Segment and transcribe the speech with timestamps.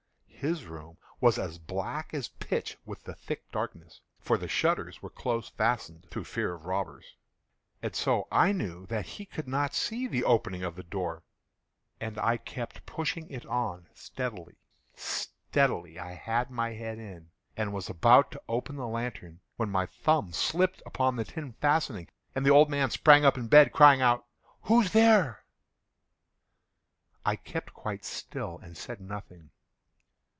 [0.43, 5.11] His room was as black as pitch with the thick darkness, (for the shutters were
[5.11, 7.15] close fastened, through fear of robbers,)
[7.83, 11.21] and so I knew that he could not see the opening of the door,
[11.99, 14.55] and I kept pushing it on steadily,
[14.95, 15.99] steadily.
[15.99, 20.33] I had my head in, and was about to open the lantern, when my thumb
[20.33, 24.91] slipped upon the tin fastening, and the old man sprang up in bed, crying out—"Who's
[24.93, 25.45] there?"
[27.23, 29.51] I kept quite still and said nothing.